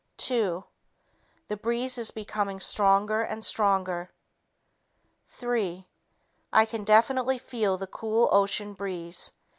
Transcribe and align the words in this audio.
Two... 0.17 0.63
The 1.47 1.55
breeze 1.57 1.99
is 1.99 2.09
becoming 2.09 2.59
stronger 2.59 3.21
and 3.21 3.45
stronger. 3.45 4.11
Three... 5.27 5.85
I 6.51 6.65
can 6.65 6.83
definitely 6.83 7.37
feel 7.37 7.77
the 7.77 7.85
cool 7.85 8.27
ocean 8.31 8.73
breeze. 8.73 9.31